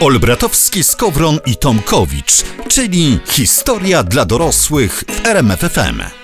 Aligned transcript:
Olbratowski, 0.00 0.84
Skowron 0.84 1.38
i 1.46 1.56
Tomkowicz, 1.56 2.44
czyli 2.68 3.20
historia 3.26 4.02
dla 4.02 4.24
dorosłych 4.24 5.04
w 5.08 5.26
RMFFM. 5.26 6.17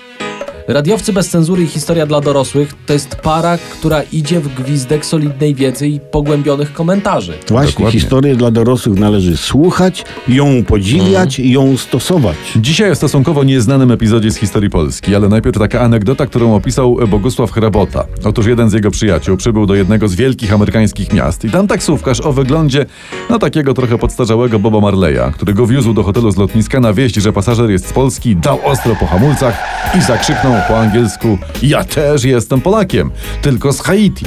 Radiowcy 0.67 1.13
bez 1.13 1.29
cenzury 1.29 1.63
i 1.63 1.67
historia 1.67 2.05
dla 2.05 2.21
dorosłych 2.21 2.73
to 2.85 2.93
jest 2.93 3.15
para, 3.15 3.57
która 3.57 4.01
idzie 4.11 4.39
w 4.39 4.55
gwizdek 4.55 5.05
solidnej 5.05 5.55
wiedzy 5.55 5.87
i 5.87 5.99
pogłębionych 5.99 6.73
komentarzy. 6.73 7.33
Właśnie 7.47 7.71
Dokładnie. 7.71 7.99
historię 7.99 8.35
dla 8.35 8.51
dorosłych 8.51 8.99
należy 8.99 9.37
słuchać, 9.37 10.05
ją 10.27 10.63
podziwiać 10.63 11.39
i 11.39 11.51
ją 11.51 11.77
stosować. 11.77 12.35
Dzisiaj 12.55 12.91
o 12.91 12.95
stosunkowo 12.95 13.43
nieznanym 13.43 13.91
epizodzie 13.91 14.31
z 14.31 14.37
historii 14.37 14.69
Polski, 14.69 15.15
ale 15.15 15.29
najpierw 15.29 15.59
taka 15.59 15.81
anegdota, 15.81 16.25
którą 16.25 16.55
opisał 16.55 16.97
Bogusław 17.07 17.51
Hrabota. 17.51 18.05
Otóż 18.23 18.45
jeden 18.45 18.69
z 18.69 18.73
jego 18.73 18.91
przyjaciół 18.91 19.37
przybył 19.37 19.65
do 19.65 19.75
jednego 19.75 20.07
z 20.07 20.15
wielkich 20.15 20.53
amerykańskich 20.53 21.13
miast 21.13 21.45
i 21.45 21.49
tam 21.49 21.67
taksówkarz 21.67 22.21
o 22.21 22.33
wyglądzie 22.33 22.85
no 23.29 23.39
takiego 23.39 23.73
trochę 23.73 23.97
podstarzałego 23.97 24.59
Boba 24.59 24.79
Marleya, 24.79 25.31
który 25.33 25.53
go 25.53 25.67
wiózł 25.67 25.93
do 25.93 26.03
hotelu 26.03 26.31
z 26.31 26.37
lotniska 26.37 26.79
na 26.79 26.93
wieść, 26.93 27.15
że 27.15 27.33
pasażer 27.33 27.69
jest 27.69 27.87
z 27.87 27.93
Polski, 27.93 28.35
dał 28.35 28.59
ostro 28.63 28.95
po 28.95 29.05
hamulcach 29.05 29.57
i 29.97 30.01
zakrzyknął 30.01 30.54
po 30.67 30.79
angielsku 30.79 31.37
ja 31.63 31.83
też 31.83 32.23
jestem 32.23 32.61
Polakiem, 32.61 33.11
tylko 33.41 33.73
z 33.73 33.81
Haiti. 33.81 34.25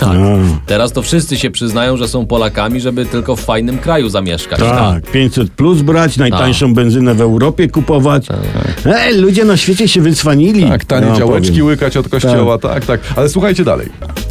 Tak. 0.00 0.16
Teraz 0.66 0.92
to 0.92 1.02
wszyscy 1.02 1.36
się 1.36 1.50
przyznają, 1.50 1.96
że 1.96 2.08
są 2.08 2.26
Polakami, 2.26 2.80
żeby 2.80 3.06
tylko 3.06 3.36
w 3.36 3.40
fajnym 3.40 3.78
kraju 3.78 4.08
zamieszkać. 4.08 4.58
Tak, 4.58 5.10
500 5.10 5.50
plus 5.50 5.82
brać, 5.82 6.16
najtańszą 6.16 6.74
benzynę 6.74 7.14
w 7.14 7.20
Europie 7.20 7.68
kupować. 7.68 8.26
Ej, 8.86 9.16
ludzie 9.18 9.44
na 9.44 9.56
świecie 9.56 9.88
się 9.88 10.00
wycwanili. 10.00 10.68
Tak, 10.68 10.84
tanie 10.84 11.06
Ja 11.06 11.16
działeczki 11.16 11.50
powiem. 11.50 11.66
łykać 11.66 11.96
od 11.96 12.08
kościoła, 12.08 12.58
tak. 12.58 12.84
tak, 12.84 13.00
Ale 13.16 13.28
słuchajcie 13.28 13.64
dalej. 13.64 13.88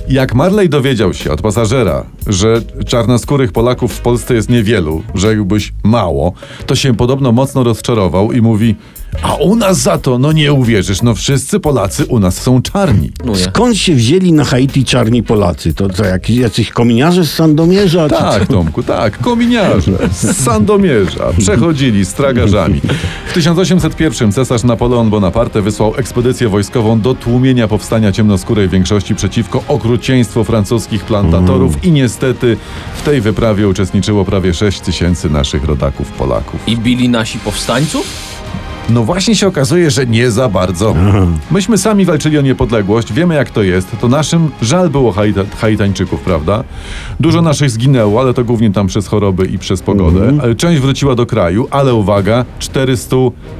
Jak 0.09 0.35
Marley 0.35 0.69
dowiedział 0.69 1.13
się 1.13 1.31
od 1.31 1.41
pasażera, 1.41 2.05
że 2.27 2.61
czarnoskórych 2.87 3.51
Polaków 3.51 3.93
w 3.93 3.99
Polsce 4.01 4.33
jest 4.33 4.49
niewielu, 4.49 5.03
rzekłbyś 5.15 5.73
mało, 5.83 6.33
to 6.65 6.75
się 6.75 6.95
podobno 6.95 7.31
mocno 7.31 7.63
rozczarował 7.63 8.31
i 8.31 8.41
mówi 8.41 8.75
a 9.21 9.35
u 9.35 9.55
nas 9.55 9.77
za 9.77 9.97
to, 9.97 10.17
no 10.17 10.31
nie 10.31 10.53
uwierzysz, 10.53 11.01
no 11.01 11.15
wszyscy 11.15 11.59
Polacy 11.59 12.05
u 12.05 12.19
nas 12.19 12.41
są 12.41 12.61
czarni. 12.61 13.11
No. 13.25 13.35
Skąd 13.35 13.77
się 13.77 13.95
wzięli 13.95 14.33
na 14.33 14.43
Haiti 14.43 14.85
czarni 14.85 15.23
Polacy? 15.23 15.73
To 15.73 15.89
co, 15.89 16.05
jakiś, 16.05 16.37
jacyś 16.37 16.69
kominiarze 16.69 17.25
z 17.25 17.33
Sandomierza? 17.33 18.09
czy 18.09 18.15
Tak, 18.15 18.47
Tomku, 18.47 18.83
tak, 18.83 19.19
kominiarze 19.19 19.91
z 20.11 20.37
Sandomierza 20.37 21.25
przechodzili 21.37 22.05
z 22.05 22.13
tragarzami. 22.13 22.81
W 23.27 23.33
1801 23.33 24.31
cesarz 24.31 24.63
Napoleon 24.63 25.09
Bonaparte 25.09 25.61
wysłał 25.61 25.93
ekspedycję 25.97 26.49
wojskową 26.49 27.01
do 27.01 27.13
tłumienia 27.13 27.67
powstania 27.67 28.11
ciemnoskórej 28.11 28.69
większości 28.69 29.15
przeciwko 29.15 29.63
okrucieństwu 29.67 30.43
francuskich 30.43 31.05
plantatorów 31.05 31.85
i 31.85 31.91
niestety 31.91 32.57
w 32.95 33.01
tej 33.01 33.21
wyprawie 33.21 33.67
uczestniczyło 33.67 34.25
prawie 34.25 34.53
6 34.53 34.79
tysięcy 34.79 35.29
naszych 35.29 35.63
rodaków 35.63 36.11
Polaków. 36.11 36.59
I 36.67 36.77
bili 36.77 37.09
nasi 37.09 37.39
powstańców? 37.39 38.32
No 38.89 39.03
właśnie 39.03 39.35
się 39.35 39.47
okazuje, 39.47 39.91
że 39.91 40.05
nie 40.07 40.31
za 40.31 40.49
bardzo. 40.49 40.95
Myśmy 41.51 41.77
sami 41.77 42.05
walczyli 42.05 42.37
o 42.37 42.41
niepodległość, 42.41 43.13
wiemy 43.13 43.35
jak 43.35 43.49
to 43.49 43.63
jest. 43.63 43.87
To 44.01 44.07
naszym 44.07 44.49
żal 44.61 44.89
było 44.89 45.11
Haita, 45.11 45.41
Haitańczyków, 45.57 46.21
prawda? 46.21 46.63
Dużo 47.19 47.41
naszych 47.41 47.69
zginęło, 47.69 48.21
ale 48.21 48.33
to 48.33 48.43
głównie 48.43 48.71
tam 48.71 48.87
przez 48.87 49.07
choroby 49.07 49.45
i 49.45 49.59
przez 49.59 49.81
pogodę. 49.81 50.33
Ale 50.43 50.55
Część 50.55 50.81
wróciła 50.81 51.15
do 51.15 51.25
kraju, 51.25 51.67
ale 51.71 51.93
uwaga, 51.93 52.45
400 52.59 53.15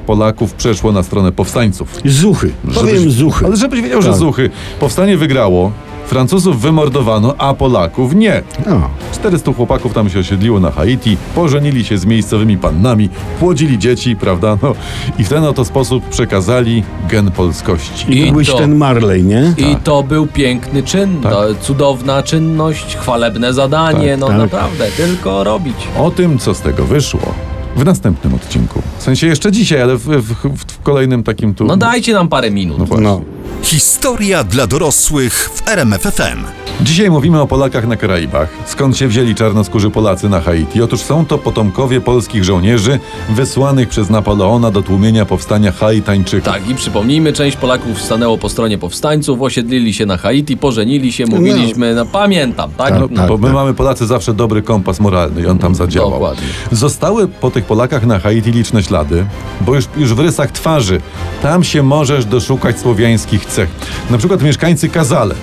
Polaków 0.05 0.53
przeszło 0.53 0.91
na 0.91 1.03
stronę 1.03 1.31
powstańców. 1.31 1.95
Zuchy. 2.05 2.51
Powiem 2.73 2.95
Żebyś- 2.97 3.13
zuchy. 3.13 3.45
Ale 3.45 3.57
żebyś 3.57 3.81
wiedział, 3.81 4.01
że 4.01 4.09
Tak. 4.09 4.17
zuchy. 4.17 4.49
Powstanie 4.79 5.17
wygrało, 5.17 5.71
Francuzów 6.05 6.61
wymordowano, 6.61 7.33
a 7.37 7.53
Polaków 7.53 8.15
nie. 8.15 8.41
No. 8.67 8.81
400 9.13 9.53
chłopaków 9.53 9.93
tam 9.93 10.09
się 10.09 10.19
osiedliło 10.19 10.59
na 10.59 10.71
Haiti, 10.71 11.17
pożenili 11.35 11.85
się 11.85 11.97
z 11.97 12.05
miejscowymi 12.05 12.57
pannami, 12.57 13.09
płodzili 13.39 13.79
dzieci, 13.79 14.15
prawda? 14.15 14.57
No, 14.63 14.73
I 15.19 15.23
w 15.23 15.29
ten 15.29 15.43
oto 15.43 15.65
sposób 15.65 16.09
przekazali 16.09 16.83
gen 17.09 17.31
polskości. 17.31 18.11
I 18.11 18.27
I 18.27 18.31
byłeś 18.31 18.47
to- 18.49 18.57
ten 18.57 18.75
Marley, 18.75 19.23
nie? 19.23 19.53
I 19.57 19.75
to 19.83 20.03
był 20.03 20.27
piękny 20.27 20.83
czyn, 20.83 21.21
Tak. 21.21 21.33
cudowna 21.61 22.23
czynność, 22.23 22.95
chwalebne 22.97 23.53
zadanie, 23.53 24.11
Tak, 24.11 24.19
no 24.19 24.27
tak. 24.27 24.37
naprawdę, 24.37 24.87
tylko 24.97 25.43
robić. 25.43 25.75
O 25.99 26.11
tym, 26.11 26.39
co 26.39 26.53
z 26.53 26.61
tego 26.61 26.85
wyszło, 26.85 27.33
w 27.75 27.85
następnym 27.85 28.33
odcinku. 28.35 28.81
W 28.97 29.03
sensie 29.03 29.27
jeszcze 29.27 29.51
dzisiaj, 29.51 29.81
ale 29.81 29.97
w, 29.97 30.01
w, 30.03 30.33
w, 30.33 30.65
w 30.73 30.81
kolejnym 30.83 31.23
takim 31.23 31.53
tu. 31.55 31.63
No 31.65 31.77
dajcie 31.77 32.13
nam 32.13 32.27
parę 32.27 32.51
minut. 32.51 32.77
No 32.79 32.85
właśnie. 32.85 33.03
No. 33.07 33.21
Historia 33.63 34.43
dla 34.43 34.67
dorosłych 34.67 35.49
w 35.53 35.67
RMFFM. 35.67 36.43
Dzisiaj 36.81 37.09
mówimy 37.11 37.41
o 37.41 37.47
Polakach 37.47 37.87
na 37.87 37.95
Karaibach. 37.97 38.49
Skąd 38.65 38.97
się 38.97 39.07
wzięli 39.07 39.35
czarnoskórzy 39.35 39.89
Polacy 39.89 40.29
na 40.29 40.41
Haiti? 40.41 40.81
Otóż 40.81 40.99
są 41.01 41.25
to 41.25 41.37
potomkowie 41.37 42.01
polskich 42.01 42.43
żołnierzy 42.43 42.99
wysłanych 43.29 43.89
przez 43.89 44.09
Napoleona 44.09 44.71
do 44.71 44.81
tłumienia 44.81 45.25
powstania 45.25 45.71
Haitańczyków. 45.71 46.53
Tak, 46.53 46.69
i 46.69 46.75
przypomnijmy, 46.75 47.33
część 47.33 47.57
Polaków 47.57 48.01
stanęło 48.01 48.37
po 48.37 48.49
stronie 48.49 48.77
powstańców, 48.77 49.41
osiedlili 49.41 49.93
się 49.93 50.05
na 50.05 50.17
Haiti, 50.17 50.57
pożenili 50.57 51.13
się, 51.13 51.25
mówiliśmy, 51.25 51.95
no, 51.95 52.05
pamiętam, 52.05 52.71
tak? 52.77 52.89
Tak, 52.89 53.11
No, 53.11 53.27
Bo 53.27 53.37
my 53.37 53.53
mamy 53.53 53.73
Polacy 53.73 54.05
zawsze 54.07 54.33
dobry 54.33 54.61
kompas 54.61 54.99
moralny 54.99 55.41
i 55.41 55.45
on 55.45 55.57
tam 55.59 55.75
zadziałał. 55.75 56.11
Dokładnie. 56.11 56.47
Zostały 56.71 57.27
po 57.27 57.51
tych 57.51 57.65
Polakach 57.65 58.05
na 58.05 58.19
Haiti 58.19 58.51
liczne 58.51 58.83
ślady, 58.83 59.25
bo 59.61 59.75
już, 59.75 59.85
już 59.97 60.13
w 60.13 60.19
rysach 60.19 60.51
twarzy 60.51 61.01
tam 61.41 61.63
się 61.63 61.83
możesz 61.83 62.25
doszukać 62.25 62.79
słowiańskich 62.79 63.45
cech. 63.53 63.69
Na 64.09 64.17
przykład 64.17 64.41
mieszkańcy 64.41 64.89
Kazale. 64.89 65.35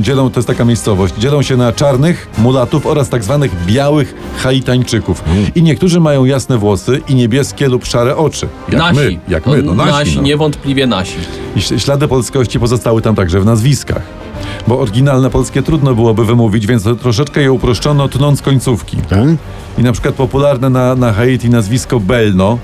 Dzielą, 0.00 0.30
to 0.30 0.40
jest 0.40 0.48
taka 0.48 0.64
miejscowość, 0.64 1.14
dzielą 1.14 1.42
się 1.42 1.56
na 1.56 1.72
czarnych, 1.72 2.28
mulatów 2.38 2.86
oraz 2.86 3.08
tak 3.08 3.24
zwanych 3.24 3.64
białych 3.66 4.14
Haitańczyków. 4.36 5.24
I 5.54 5.62
niektórzy 5.62 6.00
mają 6.00 6.24
jasne 6.24 6.58
włosy 6.58 7.00
i 7.08 7.14
niebieskie 7.14 7.68
lub 7.68 7.86
szare 7.86 8.16
oczy. 8.16 8.48
Jak 8.68 8.78
nasi. 8.78 8.94
my, 8.96 9.18
jak 9.28 9.46
my, 9.46 9.62
no 9.62 9.74
nasi. 9.74 10.16
no. 10.16 10.22
niewątpliwie 10.22 10.86
nasi. 10.86 11.16
I 11.56 11.80
ślady 11.80 12.08
polskości 12.08 12.60
pozostały 12.60 13.02
tam 13.02 13.14
także 13.14 13.40
w 13.40 13.44
nazwiskach. 13.44 14.02
Bo 14.68 14.80
oryginalne 14.80 15.30
polskie 15.30 15.62
trudno 15.62 15.94
byłoby 15.94 16.24
wymówić, 16.24 16.66
więc 16.66 16.84
troszeczkę 17.00 17.42
je 17.42 17.52
uproszczono, 17.52 18.08
tnąc 18.08 18.42
końcówki. 18.42 18.96
Tak? 18.96 19.28
I 19.78 19.82
na 19.82 19.92
przykład 19.92 20.14
popularne 20.14 20.70
na, 20.70 20.94
na 20.94 21.12
Haiti 21.12 21.50
nazwisko 21.50 22.00
Belno 22.00 22.58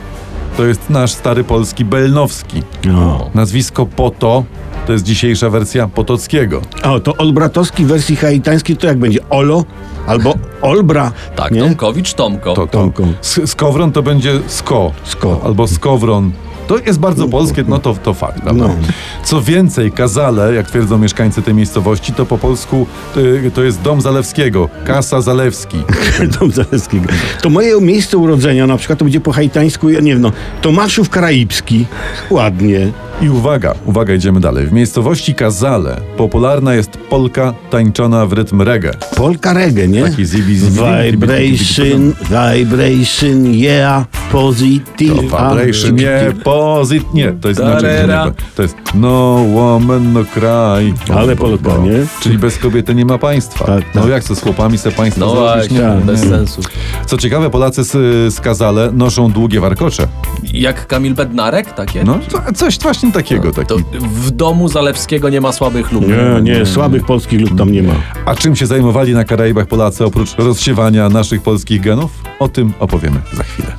to 0.57 0.67
jest 0.67 0.91
nasz 0.91 1.13
stary 1.13 1.45
polski 1.45 1.85
Belnowski. 1.85 2.63
No. 2.85 3.31
Nazwisko 3.35 3.87
Poto 3.87 4.45
to 4.87 4.93
jest 4.93 5.05
dzisiejsza 5.05 5.51
wersja 5.51 5.89
Potockiego. 5.89 6.63
O, 6.85 7.01
to 7.01 7.17
Olbratowski 7.17 7.85
w 7.85 7.89
wersji 7.89 8.17
haitańskiej 8.17 8.77
to 8.77 8.87
jak 8.87 8.99
będzie? 8.99 9.19
Olo? 9.31 9.65
Albo 10.07 10.35
Olbra? 10.63 11.13
Tak, 11.37 11.53
nie? 11.53 11.61
Tomkowicz, 11.61 12.15
Tomko. 12.15 12.55
To, 12.55 12.67
to. 12.67 12.79
Tomko. 12.79 13.03
S- 13.21 13.41
Skowron 13.47 13.93
to 13.93 14.03
będzie 14.03 14.41
Sko. 14.47 14.93
Sko. 15.05 15.41
Albo 15.45 15.69
Skowron. 15.69 16.33
To 16.71 16.79
jest 16.79 16.99
bardzo 16.99 17.29
polskie, 17.29 17.65
no 17.69 17.79
to, 17.79 17.95
to 17.95 18.15
fakt. 18.15 18.41
Prawda? 18.41 18.69
No. 18.69 18.75
Co 19.25 19.43
więcej, 19.43 19.93
Kazale, 19.93 20.55
jak 20.55 20.67
twierdzą 20.67 20.99
mieszkańcy 20.99 21.43
tej 21.43 21.55
miejscowości, 21.55 22.13
to 22.13 22.27
po 22.27 22.39
polsku 22.39 22.87
to 23.55 23.63
jest 23.63 23.83
dom 23.83 24.01
Zalewskiego, 24.01 24.69
Kasa 24.85 25.21
Zalewski. 25.21 25.83
Dom 26.41 26.51
Zaleskiego. 26.51 27.09
To 27.43 27.51
moje 27.51 27.81
miejsce 27.81 28.19
urodzenia 28.19 28.67
na 28.67 28.77
przykład 28.77 28.99
to 28.99 29.05
będzie 29.05 29.21
po 29.21 29.33
haitańsku, 29.33 29.91
ja 29.91 30.01
nie 30.01 30.13
wiem, 30.13 30.23
no, 30.23 30.33
Tomaszów 30.63 31.11
Karaibski. 31.11 31.87
Ładnie. 32.31 32.93
I 33.23 33.29
uwaga, 33.29 33.75
uwaga, 33.85 34.15
idziemy 34.15 34.41
dalej. 34.41 34.67
W 34.67 34.73
miejscowości 34.73 35.35
Kazale 35.35 36.01
popularna 36.17 36.75
jest 36.75 37.00
polka 37.11 37.55
tańczona 37.71 38.27
w 38.27 38.33
rytm 38.33 38.63
reggae. 38.63 38.91
Polka 39.17 39.53
reggae, 39.53 39.89
nie? 39.89 40.03
Taki 40.03 40.27
zibi, 40.27 40.57
zibi, 40.57 40.71
Vibration, 41.11 42.13
vibration, 42.55 43.47
yeah, 43.55 44.05
positive. 44.33 45.15
To 45.17 45.23
vibration, 45.23 45.95
nie, 45.97 46.33
posit, 46.45 47.15
nie, 47.15 47.33
to 47.41 47.49
jest 47.49 47.61
inaczej. 47.61 47.91
Nie, 48.09 48.33
To 48.57 48.63
jest 48.63 48.77
no 48.95 49.45
woman, 49.55 50.13
no 50.13 50.25
cry. 50.25 51.15
Ale 51.15 51.37
Polka, 51.37 51.77
nie? 51.77 52.07
Czyli 52.21 52.39
bez 52.39 52.59
kobiety 52.59 52.95
nie 52.95 53.05
ma 53.05 53.19
państwa. 53.19 53.65
Tak, 53.65 53.85
No 53.95 54.01
tak. 54.01 54.11
jak 54.11 54.25
to 54.25 54.35
z 54.35 54.41
chłopami 54.43 54.79
se 54.79 54.91
państwo 54.91 55.21
No 55.21 55.31
zrobić? 55.31 55.49
właśnie, 55.55 55.79
Nie, 55.79 56.05
bez 56.07 56.23
nie. 56.23 56.29
sensu. 56.29 56.61
Co 57.07 57.17
ciekawe, 57.17 57.51
Polacy 57.51 57.85
z, 57.85 57.91
z 58.35 58.41
Kazale 58.41 58.93
noszą 58.93 59.31
długie 59.33 59.61
warkocze. 59.61 60.09
Jak 60.53 60.87
Kamil 60.87 61.15
Bednarek, 61.15 61.73
takie? 61.75 62.05
No, 62.05 62.19
to, 62.31 62.53
coś 62.55 62.79
właśnie 62.79 63.13
takiego. 63.13 63.53
To 63.53 63.63
Taki. 63.65 63.83
w 64.01 64.31
domu 64.31 64.69
Zalewskiego 64.69 65.29
nie 65.29 65.41
ma 65.41 65.53
słabych 65.53 65.93
lub. 65.93 66.05
Nie, 66.09 66.41
nie, 66.55 66.67
słabych 66.67 67.00
polskich 67.05 67.41
lub 67.41 67.59
tam 67.59 67.73
nie 67.73 67.83
ma. 67.83 67.95
A 68.27 68.35
czym 68.35 68.57
się 68.57 68.67
zajmowali 68.67 69.15
na 69.15 69.25
Karaibach 69.25 69.67
Polacy 69.67 70.05
oprócz 70.05 70.35
rozsiewania 70.39 71.09
naszych 71.09 71.43
polskich 71.43 71.81
genów? 71.81 72.11
O 72.39 72.49
tym 72.49 72.73
opowiemy 72.79 73.21
za 73.33 73.43
chwilę. 73.43 73.73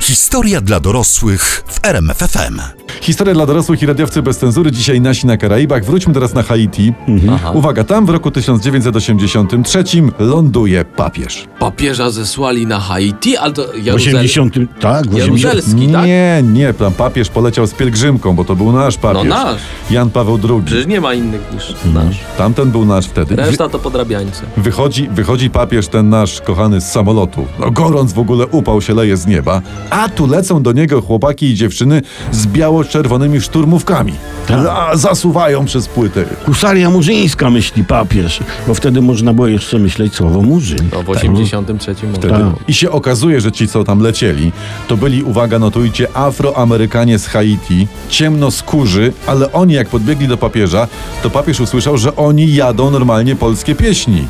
Historia 0.00 0.60
dla 0.60 0.80
dorosłych 0.80 1.64
w 1.66 1.84
RMFFM. 1.84 2.77
Historia 3.00 3.34
dla 3.34 3.46
dorosłych 3.46 3.82
i 3.82 3.86
radiowcy 3.86 4.22
bez 4.22 4.38
cenzury. 4.38 4.72
Dzisiaj 4.72 5.00
nasi 5.00 5.26
na 5.26 5.36
Karaibach. 5.36 5.84
Wróćmy 5.84 6.14
teraz 6.14 6.34
na 6.34 6.42
Haiti. 6.42 6.92
Aha. 7.32 7.50
Uwaga, 7.50 7.84
tam 7.84 8.06
w 8.06 8.10
roku 8.10 8.30
1983 8.30 9.84
ląduje 10.18 10.84
papież. 10.84 11.46
Papieża 11.58 12.10
zesłali 12.10 12.66
na 12.66 12.80
Haiti, 12.80 13.36
ale 13.36 13.52
to 13.52 13.64
W 13.64 13.84
Jaruzel... 13.84 14.16
80. 14.16 14.54
Tak, 14.80 15.06
w 15.06 15.14
80. 15.14 15.18
Jaruzelski, 15.44 15.88
tak? 15.88 16.06
Nie, 16.06 16.42
nie, 16.52 16.74
tam 16.74 16.92
papież 16.92 17.28
poleciał 17.28 17.66
z 17.66 17.72
pielgrzymką, 17.74 18.34
bo 18.34 18.44
to 18.44 18.56
był 18.56 18.72
nasz 18.72 18.96
papież. 18.96 19.22
No 19.24 19.44
nasz. 19.44 19.60
Jan 19.90 20.10
Paweł 20.10 20.38
II. 20.48 20.62
Przecież 20.64 20.86
nie 20.86 21.00
ma 21.00 21.14
innych 21.14 21.40
niż 21.54 21.74
nasz. 21.94 22.18
Tamten 22.38 22.70
był 22.70 22.84
nasz 22.84 23.06
wtedy. 23.06 23.36
Wy, 23.36 23.42
Reszta 23.42 23.68
to 23.68 23.78
podrabiańcy. 23.78 24.42
wychodzi, 24.56 25.08
wychodzi 25.08 25.50
papież 25.50 25.88
ten 25.88 26.08
nasz 26.08 26.40
kochany 26.40 26.80
z 26.80 26.84
samolotu. 26.92 27.46
No 27.60 27.70
gorąc 27.70 28.12
w 28.12 28.18
ogóle 28.18 28.46
upał 28.46 28.80
się 28.82 28.94
leje 28.94 29.16
z 29.16 29.26
nieba. 29.26 29.62
A 29.90 30.08
tu 30.08 30.26
lecą 30.26 30.62
do 30.62 30.72
niego 30.72 31.02
chłopaki 31.02 31.46
i 31.46 31.54
dziewczyny 31.54 32.02
z 32.32 32.46
biało-czerwonymi 32.78 33.40
szturmówkami. 33.40 34.12
Tak. 34.46 34.66
A, 34.66 34.96
zasuwają 34.96 35.64
przez 35.64 35.88
płytę. 35.88 36.24
Husaria 36.46 36.90
murzyńska, 36.90 37.50
myśli 37.50 37.84
papież. 37.84 38.40
Bo 38.66 38.74
wtedy 38.74 39.00
można 39.00 39.32
było 39.32 39.46
jeszcze 39.46 39.78
myśleć 39.78 40.14
słowo 40.14 40.42
murzyn. 40.42 40.88
No 40.92 41.02
w 41.02 41.10
83 41.10 41.94
Wtedy. 41.94 42.28
Tak. 42.28 42.42
I 42.68 42.74
się 42.74 42.90
okazuje, 42.90 43.40
że 43.40 43.52
ci, 43.52 43.68
co 43.68 43.84
tam 43.84 44.00
lecieli, 44.00 44.52
to 44.88 44.96
byli, 44.96 45.22
uwaga, 45.22 45.58
notujcie, 45.58 46.16
afroamerykanie 46.16 47.18
z 47.18 47.26
Haiti, 47.26 47.86
ciemnoskórzy, 48.08 49.12
ale 49.26 49.52
oni 49.52 49.74
jak 49.74 49.88
podbiegli 49.88 50.28
do 50.28 50.36
papieża, 50.36 50.88
to 51.22 51.30
papież 51.30 51.60
usłyszał, 51.60 51.98
że 51.98 52.16
oni 52.16 52.54
jadą 52.54 52.90
normalnie 52.90 53.36
polskie 53.36 53.74
pieśni. 53.74 54.26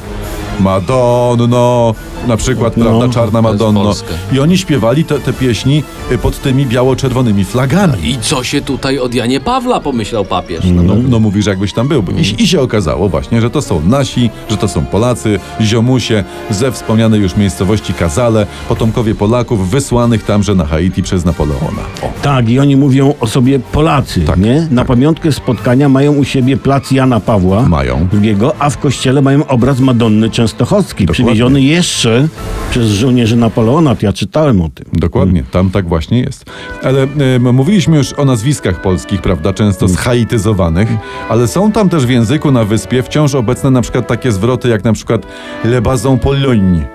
Madonno, 0.61 1.95
na 2.29 2.37
przykład, 2.37 2.77
No, 2.77 2.85
prawda, 2.85 3.09
Czarna 3.09 3.43
Madonno. 3.43 3.93
I 4.33 4.41
oni 4.41 4.59
śpiewali 4.59 5.05
te, 5.05 5.19
te 5.19 5.33
pieśni 5.33 5.83
y, 6.13 6.19
pod 6.19 6.43
tymi 6.43 6.67
biało-czerwonymi 6.67 7.45
flagami. 7.45 8.09
I 8.11 8.19
co 8.21 8.45
się 8.45 8.61
tutaj 8.63 8.99
od 8.99 9.15
Janie 9.15 9.41
Pawla 9.41 9.81
pomyślał 9.81 10.25
papież? 10.25 10.65
No, 10.75 10.83
No, 10.83 10.95
no 11.09 11.19
mówisz, 11.21 11.47
jakbyś 11.47 11.73
tam 11.73 11.89
był. 11.89 12.05
I, 12.39 12.43
I 12.43 12.49
się 12.49 12.61
okazało 12.61 13.09
właśnie, 13.09 13.41
że 13.41 13.51
to 13.51 13.63
są 13.63 13.81
nasi, 13.87 14.31
że 14.51 14.57
to 14.57 14.69
są 14.69 14.85
Polacy, 14.87 15.39
ziomusie 15.61 16.25
ze 16.51 16.73
wspomnianej 16.73 17.21
już 17.21 17.37
miejscowości 17.37 17.95
Kazale, 17.95 18.47
potomkowie 18.69 19.15
Polaków 19.15 19.71
wysłanych 19.71 20.23
tamże 20.25 20.55
na 20.55 20.65
Haiti 20.65 21.03
przez 21.03 21.25
Napoleona. 21.25 21.83
O. 22.03 22.07
Tak, 22.23 22.49
i 22.49 22.59
oni 22.59 22.77
mówią 22.77 23.15
o 23.21 23.27
sobie 23.27 23.59
Polacy, 23.59 24.21
Tak, 24.21 24.39
nie? 24.39 24.69
Na 24.71 24.85
pamiątkę 24.85 25.33
spotkania 25.33 25.89
mają 25.89 26.13
u 26.15 26.25
siebie 26.25 26.57
plac 26.57 26.91
Jana 26.91 27.21
Pawła 27.21 27.63
Mają. 27.69 28.09
II, 28.23 28.37
a 28.59 28.71
w 28.71 28.79
kościele 28.79 29.23
mają 29.23 29.47
obraz 29.47 29.81
Madonny 29.81 30.31
Częstochowskiej, 30.49 31.07
Dokładnie. 31.07 31.25
przywieziony 31.25 31.61
jeszcze 31.61 32.29
przez 32.71 32.89
żołnierzy 32.89 33.37
Napoleona. 33.37 33.97
Ja 34.03 34.13
czytałem 34.13 34.61
o 34.61 34.69
tym. 34.69 34.87
Dokładnie, 34.93 35.45
tam 35.51 35.71
tak 35.71 35.89
właśnie 35.89 36.21
jest. 36.21 36.45
Ale 36.83 37.07
e, 37.47 37.53
mówiliśmy 37.53 37.97
już 37.97 38.13
o 38.13 38.25
nazwiskach 38.25 38.83
polskich, 38.83 39.23
prawda, 39.23 39.53
często 39.53 39.89
zhaityzowanych, 39.89 40.89
ale 41.29 41.49
są 41.49 41.73
tam 41.73 41.89
też 41.89 42.07
w 42.07 42.11
języku 42.11 42.51
na 42.51 42.65
wyspie 42.65 43.03
wciąż 43.03 43.35
obecne 43.35 43.71
na 43.71 43.83
przykład 43.83 44.07
takie 44.07 44.33
zwroty 44.33 44.69
jak 44.69 44.85
na 44.85 44.93
przykład 44.93 45.27
le 45.65 45.83
bazon 45.83 46.19
Pologne, 46.19 46.89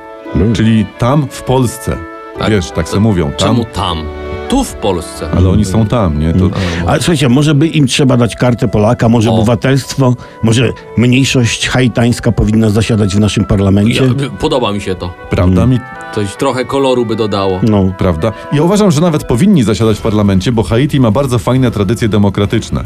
czyli 0.54 0.86
tam 0.98 1.28
w 1.30 1.44
Polsce. 1.44 1.98
Wiesz, 2.50 2.72
tak 2.72 2.86
to 2.86 2.92
se 2.92 3.00
mówią. 3.00 3.26
Tam, 3.32 3.38
Czemu 3.38 3.66
tam? 3.66 3.98
Tu 4.54 4.64
w 4.64 4.74
Polsce. 4.74 5.28
ale 5.38 5.50
oni 5.50 5.66
są 5.66 5.86
tam, 5.86 6.20
nie? 6.20 6.34
To, 6.34 6.50
Ale 6.88 6.98
słuchajcie, 7.00 7.30
może 7.30 7.56
by 7.56 7.68
im 7.68 7.88
trzeba 7.88 8.18
dać 8.18 8.36
kartę 8.36 8.68
Polaka, 8.68 9.10
może 9.10 9.32
O. 9.32 9.36
obywatelstwo, 9.36 10.16
może 10.44 10.70
mniejszość 10.98 11.68
haitańska 11.70 12.32
powinna 12.32 12.70
zasiadać 12.70 13.16
w 13.16 13.20
naszym 13.20 13.46
parlamencie. 13.46 14.04
Ja, 14.04 14.30
podoba 14.40 14.72
mi 14.72 14.82
się 14.82 14.96
to. 14.96 15.14
prawda 15.30 15.66
mi 15.66 15.80
Coś 16.16 16.36
trochę 16.36 16.66
koloru 16.66 17.06
by 17.06 17.16
dodało. 17.16 17.60
No. 17.64 17.94
Prawda? 17.98 18.32
Ja 18.52 18.64
uważam, 18.64 18.92
że 18.92 19.02
nawet 19.02 19.24
powinni 19.24 19.64
zasiadać 19.64 19.98
w 19.98 20.02
parlamencie, 20.02 20.52
bo 20.52 20.64
Haiti 20.64 21.00
ma 21.00 21.12
bardzo 21.12 21.40
fajne 21.40 21.72
tradycje 21.72 22.10
demokratyczne. 22.10 22.84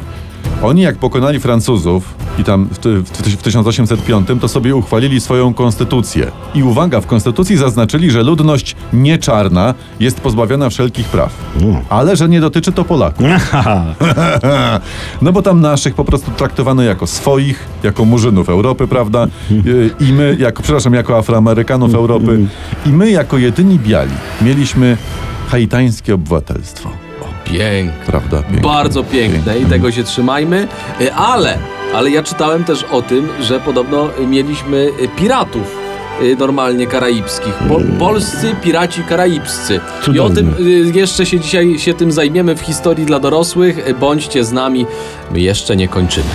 Oni 0.63 0.81
jak 0.81 0.95
pokonali 0.95 1.39
Francuzów 1.39 2.15
i 2.39 2.43
tam 2.43 2.69
w, 2.71 2.79
w, 2.79 3.37
w 3.37 3.41
1805, 3.41 4.27
to 4.41 4.47
sobie 4.47 4.75
uchwalili 4.75 5.21
swoją 5.21 5.53
konstytucję. 5.53 6.31
I 6.55 6.63
uwaga, 6.63 7.01
w 7.01 7.07
konstytucji 7.07 7.57
zaznaczyli, 7.57 8.11
że 8.11 8.23
ludność 8.23 8.75
nie 8.93 9.17
czarna 9.17 9.73
jest 9.99 10.21
pozbawiona 10.21 10.69
wszelkich 10.69 11.07
praw. 11.07 11.33
No. 11.61 11.81
Ale 11.89 12.15
że 12.15 12.29
nie 12.29 12.41
dotyczy 12.41 12.71
to 12.71 12.85
Polaków. 12.85 13.25
No 15.21 15.31
bo 15.31 15.41
tam 15.41 15.61
naszych 15.61 15.95
po 15.95 16.05
prostu 16.05 16.31
traktowano 16.31 16.83
jako 16.83 17.07
swoich, 17.07 17.65
jako 17.83 18.05
murzynów 18.05 18.49
Europy, 18.49 18.87
prawda? 18.87 19.27
Y, 19.51 19.89
I 19.99 20.13
my, 20.13 20.37
jako, 20.39 20.63
przepraszam, 20.63 20.93
jako 20.93 21.17
Afroamerykanów 21.17 21.93
Europy. 21.93 22.47
I 22.85 22.89
my 22.89 23.11
jako 23.11 23.37
jedyni 23.37 23.79
biali 23.79 24.11
mieliśmy 24.41 24.97
haitańskie 25.47 26.13
obywatelstwo. 26.13 27.06
Piękne. 27.51 28.05
Prawda? 28.05 28.41
Piękne. 28.43 28.61
Bardzo 28.61 29.03
piękne 29.03 29.59
i 29.59 29.65
tego 29.65 29.91
się 29.91 30.03
trzymajmy. 30.03 30.67
Y, 31.01 31.13
Ale, 31.13 31.57
ale 31.95 32.09
ja 32.09 32.23
czytałem 32.23 32.63
też 32.63 32.83
o 32.83 33.01
tym, 33.01 33.29
że 33.41 33.59
podobno 33.59 34.09
mieliśmy 34.27 34.91
piratów 35.17 35.77
y, 36.21 36.35
normalnie 36.35 36.87
karaibskich. 36.87 37.53
Po, 37.53 37.81
polscy 37.99 38.55
piraci 38.63 39.03
karaibscy. 39.03 39.79
I 40.13 40.19
o 40.19 40.29
tym 40.29 40.53
y, 40.59 40.91
jeszcze 40.99 41.25
się 41.25 41.39
dzisiaj 41.39 41.79
się 41.79 41.93
tym 41.93 42.11
zajmiemy 42.11 42.55
w 42.55 42.61
historii 42.61 43.05
dla 43.05 43.19
dorosłych. 43.19 43.99
Bądźcie 43.99 44.43
z 44.43 44.51
nami. 44.51 44.85
My 45.31 45.39
jeszcze 45.39 45.75
nie 45.75 45.87
kończymy. 45.87 46.29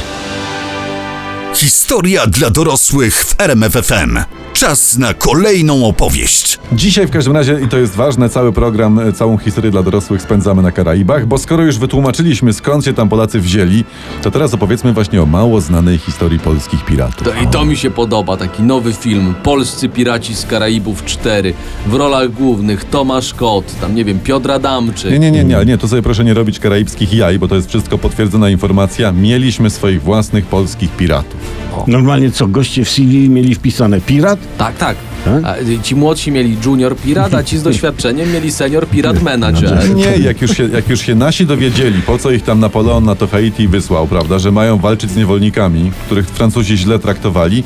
Historia 1.54 2.26
dla 2.26 2.50
dorosłych 2.50 3.24
w 3.24 3.40
RMFFM. 3.40 4.18
Czas 4.52 4.98
na 4.98 5.14
kolejną 5.14 5.86
opowieść. 5.86 6.58
Dzisiaj 6.72 7.06
w 7.06 7.10
każdym 7.10 7.36
razie, 7.36 7.60
i 7.64 7.68
to 7.68 7.78
jest 7.78 7.94
ważne, 7.94 8.28
cały 8.28 8.52
program, 8.52 8.98
e, 8.98 9.12
całą 9.12 9.38
historię 9.38 9.70
dla 9.70 9.82
dorosłych 9.82 10.22
spędzamy 10.22 10.62
na 10.62 10.72
Karaibach, 10.72 11.26
bo 11.26 11.38
skoro 11.38 11.64
już 11.64 11.78
wytłumaczyliśmy 11.78 12.52
skąd 12.52 12.84
się 12.84 12.92
tam 12.92 13.08
Polacy 13.08 13.40
wzięli, 13.40 13.84
to 14.22 14.30
teraz 14.30 14.54
opowiedzmy 14.54 14.92
właśnie 14.92 15.22
o 15.22 15.26
mało 15.26 15.60
znanej 15.60 15.98
historii 15.98 16.38
polskich 16.38 16.84
piratów. 16.84 17.22
To, 17.26 17.42
I 17.42 17.46
to 17.46 17.64
mi 17.64 17.76
się 17.76 17.90
podoba, 17.90 18.36
taki 18.36 18.62
nowy 18.62 18.92
film. 18.92 19.34
Polscy 19.42 19.88
piraci 19.88 20.34
z 20.34 20.46
Karaibów 20.46 21.04
4. 21.04 21.54
W 21.86 21.94
rolach 21.94 22.32
głównych 22.32 22.84
Tomasz 22.84 23.34
Kot, 23.34 23.80
tam 23.80 23.94
nie 23.94 24.04
wiem, 24.04 24.20
Piotr 24.20 24.50
Adamczyk. 24.50 25.10
Nie, 25.10 25.18
nie, 25.18 25.30
nie, 25.30 25.44
nie, 25.44 25.64
nie, 25.64 25.78
to 25.78 25.88
sobie 25.88 26.02
proszę 26.02 26.24
nie 26.24 26.34
robić 26.34 26.58
karaibskich 26.58 27.14
jaj, 27.14 27.38
bo 27.38 27.48
to 27.48 27.54
jest 27.54 27.68
wszystko 27.68 27.98
potwierdzona 27.98 28.50
informacja. 28.50 29.12
Mieliśmy 29.12 29.70
swoich 29.70 30.02
własnych 30.02 30.46
polskich 30.46 30.90
piratów. 30.96 31.40
Normalnie 31.86 32.30
co, 32.30 32.46
goście 32.46 32.84
w 32.84 32.90
CV 32.90 33.30
mieli 33.30 33.54
wpisane 33.54 34.00
pirat? 34.00 34.38
Tak, 34.56 34.78
tak. 34.78 35.11
Tak? 35.24 35.44
A, 35.44 35.56
y, 35.58 35.78
ci 35.82 35.94
młodsi 35.96 36.32
mieli 36.32 36.56
junior 36.66 36.96
pirat, 36.96 37.34
a 37.34 37.42
ci 37.42 37.58
z 37.58 37.62
doświadczeniem 37.62 38.32
mieli 38.32 38.52
senior 38.52 38.86
pirat 38.88 39.22
manager. 39.22 39.94
Nie, 39.94 40.18
jak 40.28 40.42
już, 40.42 40.56
się, 40.56 40.68
jak 40.68 40.88
już 40.88 41.00
się 41.00 41.14
nasi 41.14 41.46
dowiedzieli, 41.46 42.02
po 42.02 42.18
co 42.18 42.30
ich 42.30 42.42
tam 42.42 42.60
Napoleon 42.60 43.04
na 43.04 43.14
to 43.14 43.26
Haiti 43.26 43.68
wysłał, 43.68 44.06
prawda, 44.06 44.38
że 44.38 44.52
mają 44.52 44.78
walczyć 44.78 45.10
z 45.10 45.16
niewolnikami, 45.16 45.92
których 46.06 46.26
Francuzi 46.26 46.76
źle 46.76 46.98
traktowali, 46.98 47.64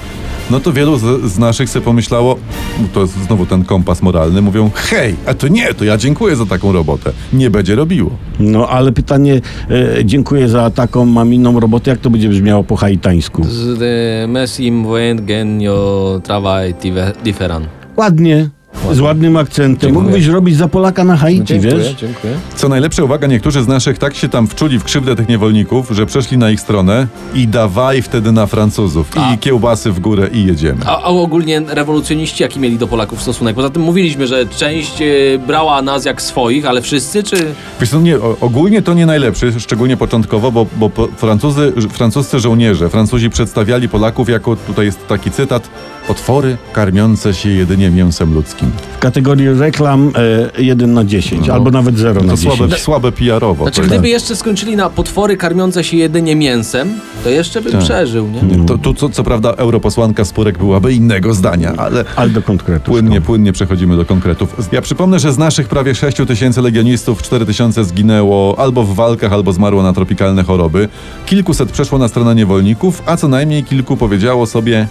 no 0.50 0.60
to 0.60 0.72
wielu 0.72 0.98
z, 0.98 1.32
z 1.32 1.38
naszych 1.38 1.70
sobie 1.70 1.84
pomyślało, 1.84 2.38
no 2.80 2.88
to 2.94 3.00
jest 3.00 3.14
znowu 3.26 3.46
ten 3.46 3.64
kompas 3.64 4.02
moralny, 4.02 4.42
mówią, 4.42 4.70
hej, 4.74 5.14
a 5.26 5.34
to 5.34 5.48
nie, 5.48 5.74
to 5.74 5.84
ja 5.84 5.96
dziękuję 5.96 6.36
za 6.36 6.46
taką 6.46 6.72
robotę. 6.72 7.12
Nie 7.32 7.50
będzie 7.50 7.74
robiło. 7.74 8.10
No 8.40 8.68
ale 8.68 8.92
pytanie, 8.92 9.40
e, 9.70 10.04
dziękuję 10.04 10.48
za 10.48 10.70
taką, 10.70 11.04
mam 11.06 11.34
inną 11.34 11.60
robotę, 11.60 11.90
jak 11.90 12.00
to 12.00 12.10
będzie 12.10 12.28
brzmiało 12.28 12.64
po 12.64 12.76
haitańsku? 12.76 13.44
Z 13.44 13.78
de 13.78 14.26
mesim 14.28 14.84
voent 14.84 15.24
genio 15.24 16.20
travail 16.24 16.74
dive- 16.74 17.12
different. 17.46 17.68
Ładnie, 17.96 18.50
z 18.94 19.00
ładnym 19.00 19.36
akcentem. 19.36 19.88
Dziękuję. 19.88 20.04
Mógłbyś 20.04 20.26
robić 20.26 20.56
za 20.56 20.68
Polaka 20.68 21.04
na 21.04 21.16
Haiti, 21.16 21.60
wiesz? 21.60 21.94
dziękuję. 21.94 22.34
Co 22.56 22.68
najlepsze, 22.68 23.04
uwaga, 23.04 23.26
niektórzy 23.26 23.62
z 23.62 23.68
naszych 23.68 23.98
tak 23.98 24.14
się 24.14 24.28
tam 24.28 24.46
wczuli 24.46 24.78
w 24.78 24.84
krzywdę 24.84 25.16
tych 25.16 25.28
niewolników, 25.28 25.90
że 25.90 26.06
przeszli 26.06 26.38
na 26.38 26.50
ich 26.50 26.60
stronę 26.60 27.06
i 27.34 27.48
dawaj 27.48 28.02
wtedy 28.02 28.32
na 28.32 28.46
Francuzów. 28.46 29.16
I 29.16 29.18
A. 29.18 29.36
kiełbasy 29.36 29.92
w 29.92 30.00
górę 30.00 30.28
i 30.32 30.44
jedziemy. 30.44 30.80
A, 30.86 31.02
a 31.02 31.04
ogólnie 31.04 31.62
rewolucjoniści 31.68 32.42
jaki 32.42 32.60
mieli 32.60 32.78
do 32.78 32.86
Polaków 32.86 33.22
stosunek? 33.22 33.56
Poza 33.56 33.70
tym 33.70 33.82
mówiliśmy, 33.82 34.26
że 34.26 34.46
część 34.46 35.00
y, 35.00 35.40
brała 35.46 35.82
nas 35.82 36.04
jak 36.04 36.22
swoich, 36.22 36.66
ale 36.66 36.82
wszyscy 36.82 37.22
czy... 37.22 37.36
Wiesz 37.80 37.90
co, 37.90 38.00
nie, 38.00 38.16
ogólnie 38.40 38.82
to 38.82 38.94
nie 38.94 39.06
najlepszy, 39.06 39.60
szczególnie 39.60 39.96
początkowo, 39.96 40.52
bo, 40.52 40.66
bo 40.76 40.90
Francuzy, 41.16 41.72
francuscy 41.90 42.40
żołnierze, 42.40 42.88
Francuzi 42.88 43.30
przedstawiali 43.30 43.88
Polaków 43.88 44.28
jako, 44.28 44.56
tutaj 44.56 44.86
jest 44.86 45.08
taki 45.08 45.30
cytat, 45.30 45.70
otwory 46.08 46.56
karmiące 46.72 47.34
się 47.34 47.48
jedynie 47.48 47.90
mięsem 47.90 48.34
ludzkim. 48.34 48.70
W 48.96 48.98
kategorii 48.98 49.48
reklam 49.48 50.12
e, 50.58 50.62
1 50.62 50.94
na 50.94 51.04
10, 51.04 51.46
No. 51.46 51.54
albo 51.54 51.70
nawet 51.70 51.98
0 51.98 52.20
na 52.22 52.30
To 52.32 52.36
10. 52.36 52.56
słabe, 52.56 52.78
słabe 52.78 53.12
PR-owo. 53.12 53.64
Znaczy, 53.64 53.82
gdyby 53.82 54.08
jeszcze 54.08 54.36
skończyli 54.36 54.76
na 54.76 54.90
potwory 54.90 55.36
karmiące 55.36 55.84
się 55.84 55.96
jedynie 55.96 56.36
mięsem, 56.36 56.88
to 57.24 57.30
jeszcze 57.30 57.60
bym 57.62 57.72
Tak. 57.72 57.80
przeżył, 57.80 58.28
nie? 58.28 58.42
nie, 58.56 58.66
to, 58.66 58.78
tu 58.78 58.94
co, 58.94 59.08
co 59.08 59.24
prawda 59.24 59.50
europosłanka 59.50 60.24
Spurek 60.24 60.58
byłaby 60.58 60.92
innego 60.92 61.34
zdania, 61.34 61.72
ale 61.76 62.04
Ale 62.16 62.30
do 62.30 62.42
konkretów. 62.42 62.86
płynnie, 62.86 63.20
płynnie 63.20 63.52
przechodzimy 63.52 63.96
do 63.96 64.04
konkretów. 64.04 64.68
Ja 64.72 64.82
przypomnę, 64.82 65.18
że 65.18 65.32
z 65.32 65.38
naszych 65.38 65.68
prawie 65.68 65.94
6 65.94 66.16
tysięcy 66.26 66.62
legionistów 66.62 67.22
4 67.22 67.46
tysiące 67.46 67.84
zginęło 67.84 68.54
albo 68.58 68.84
w 68.84 68.94
walkach, 68.94 69.32
albo 69.32 69.52
zmarło 69.52 69.82
na 69.82 69.92
tropikalne 69.92 70.42
choroby. 70.42 70.88
Kilkuset 71.26 71.72
przeszło 71.72 71.98
na 71.98 72.08
stronę 72.08 72.34
niewolników, 72.34 73.02
a 73.06 73.16
co 73.16 73.28
najmniej 73.28 73.64
kilku 73.64 73.96
powiedziało 73.96 74.46
sobie 74.46 74.88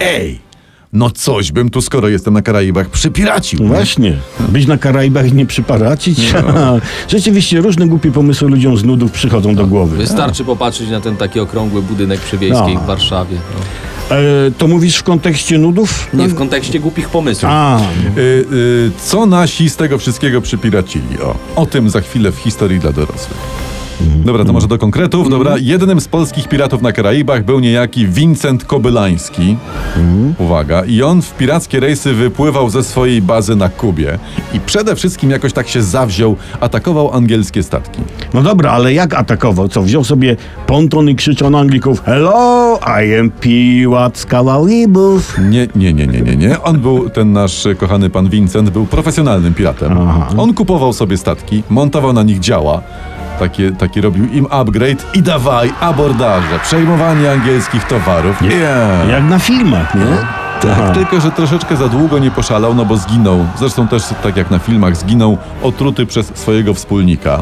Ej, 0.00 0.38
no 0.92 1.10
coś 1.10 1.52
bym 1.52 1.70
tu, 1.70 1.80
skoro 1.82 2.08
jestem 2.08 2.34
na 2.34 2.42
Karaibach, 2.42 2.88
przypiracił. 2.90 3.60
nie? 3.60 3.66
Właśnie. 3.68 4.16
Być 4.48 4.66
na 4.66 4.78
Karaibach 4.78 5.26
i 5.28 5.32
nie 5.32 5.46
przyparacić. 5.46 6.18
Rzeczywiście 7.08 7.60
różne 7.60 7.86
głupie 7.86 8.12
pomysły 8.12 8.48
ludziom 8.48 8.76
z 8.76 8.84
nudów 8.84 9.10
przychodzą 9.12 9.54
do 9.54 9.66
głowy. 9.66 9.96
Wystarczy 9.96 10.44
popatrzeć 10.44 10.88
na 10.90 11.00
ten 11.00 11.16
taki 11.16 11.40
okrągły 11.40 11.82
budynek 11.82 12.20
przy 12.20 12.38
Wiejskiej 12.38 12.74
No. 12.74 12.80
w 12.80 12.86
Warszawie. 12.86 13.36
No. 14.10 14.16
E, 14.16 14.20
to 14.58 14.68
mówisz 14.68 14.96
w 14.96 15.02
kontekście 15.02 15.58
nudów? 15.58 16.08
Nie 16.14 16.28
w 16.28 16.34
kontekście 16.34 16.80
głupich 16.80 17.08
pomysłów. 17.08 17.50
A, 17.54 17.80
Y, 18.16 18.20
y, 18.52 18.90
co 19.04 19.26
nasi 19.26 19.70
z 19.70 19.76
tego 19.76 19.98
wszystkiego 19.98 20.40
przypiracili? 20.40 21.18
O, 21.22 21.34
o 21.56 21.66
tym 21.66 21.90
za 21.90 22.00
chwilę 22.00 22.32
w 22.32 22.36
historii 22.36 22.78
dla 22.80 22.92
dorosłych. 22.92 23.61
Dobra, 24.24 24.44
to 24.44 24.52
może 24.52 24.68
do 24.68 24.78
konkretów. 24.78 25.30
Dobra, 25.30 25.54
jednym 25.58 26.00
z 26.00 26.08
polskich 26.08 26.48
piratów 26.48 26.82
na 26.82 26.92
Karaibach 26.92 27.44
był 27.44 27.60
niejaki 27.60 28.06
Vincent 28.06 28.64
Kobylański. 28.64 29.56
Uwaga. 30.38 30.84
I 30.84 31.02
on 31.02 31.22
w 31.22 31.36
pirackie 31.36 31.80
rejsy 31.80 32.14
wypływał 32.14 32.70
ze 32.70 32.84
swojej 32.84 33.22
bazy 33.22 33.56
na 33.56 33.68
Kubie. 33.68 34.18
I 34.54 34.60
przede 34.60 34.96
wszystkim 34.96 35.30
jakoś 35.30 35.52
tak 35.52 35.68
się 35.68 35.82
zawziął, 35.82 36.36
atakował 36.60 37.12
angielskie 37.12 37.62
statki. 37.62 38.00
no 38.34 38.42
dobra, 38.42 38.70
ale 38.70 38.92
jak 38.92 39.14
atakował? 39.14 39.68
Co, 39.68 39.82
wziął 39.82 40.04
sobie 40.04 40.36
ponton 40.66 41.08
i 41.08 41.16
krzyczał 41.16 41.50
na 41.50 41.58
Anglików 41.58 42.02
Hello, 42.04 42.78
I 43.04 43.14
am 43.14 43.30
Piłat 43.30 44.18
z 44.18 44.26
Kawałibów. 44.26 45.38
Nie, 45.50 45.68
nie, 45.76 45.92
nie, 45.92 46.06
nie, 46.06 46.20
nie, 46.20 46.36
nie. 46.36 46.62
On 46.62 46.78
był, 46.80 47.10
ten 47.10 47.32
nasz 47.32 47.68
kochany 47.78 48.10
pan 48.10 48.28
Vincent, 48.28 48.70
był 48.70 48.86
profesjonalnym 48.86 49.54
piratem. 49.54 49.98
Aha. 49.98 50.28
On 50.36 50.54
kupował 50.54 50.92
sobie 50.92 51.18
statki, 51.18 51.62
montował 51.70 52.12
na 52.12 52.22
nich 52.22 52.40
działa, 52.40 52.82
takie, 53.38 53.72
takie 53.72 54.00
robił 54.00 54.26
im 54.32 54.46
upgrade 54.50 55.04
i 55.14 55.22
dawaj, 55.22 55.72
abordaże, 55.80 56.58
przejmowanie 56.62 57.30
angielskich 57.30 57.84
towarów. 57.84 58.42
Yeah. 58.42 59.08
Jak 59.08 59.24
na 59.24 59.38
filmach, 59.38 59.94
nie? 59.94 60.16
Tak, 60.62 60.94
tylko 60.94 61.20
że 61.20 61.30
troszeczkę 61.30 61.76
za 61.76 61.88
długo 61.88 62.18
nie 62.18 62.30
poszalał, 62.30 62.74
no 62.74 62.84
bo 62.84 62.96
zginął. 62.96 63.46
Zresztą 63.58 63.88
też 63.88 64.02
tak 64.22 64.36
jak 64.36 64.50
na 64.50 64.58
filmach, 64.58 64.96
zginął 64.96 65.38
otruty 65.62 66.06
przez 66.06 66.26
swojego 66.34 66.74
wspólnika, 66.74 67.38